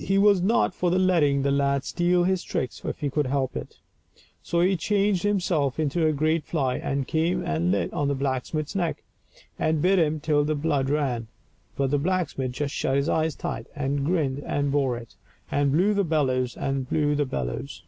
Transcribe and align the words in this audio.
He 0.00 0.18
was 0.18 0.42
not 0.42 0.74
for 0.74 0.90
letting 0.90 1.42
the 1.42 1.52
lad 1.52 1.84
steal 1.84 2.24
his 2.24 2.42
tricks 2.42 2.84
if 2.84 2.98
he 2.98 3.08
could 3.08 3.26
help 3.28 3.56
it. 3.56 3.78
So 4.42 4.60
he 4.60 4.76
changed 4.76 5.22
himself 5.22 5.78
into 5.78 6.04
a 6.04 6.10
great 6.12 6.42
fly, 6.42 6.78
and 6.78 7.06
came 7.06 7.44
and 7.46 7.70
lit 7.70 7.92
on 7.92 8.08
the 8.08 8.16
blacksmith's 8.16 8.74
neck, 8.74 9.04
and 9.60 9.80
bit 9.80 10.00
him 10.00 10.18
till 10.18 10.42
the 10.44 10.56
blood 10.56 10.90
ran; 10.90 11.28
but 11.76 11.92
the 11.92 11.98
blacksmith 11.98 12.50
just 12.50 12.74
shut 12.74 12.96
his 12.96 13.08
eyes 13.08 13.36
tight, 13.36 13.68
and 13.76 14.04
grinned 14.04 14.40
and 14.42 14.72
bore 14.72 14.96
it, 14.96 15.14
and 15.48 15.70
blew 15.70 15.94
the 15.94 16.02
bellows 16.02 16.56
and 16.56 16.88
blew 16.88 17.14
the 17.14 17.24
bellows. 17.24 17.84